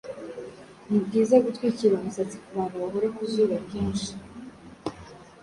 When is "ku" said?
2.43-2.49, 3.15-3.21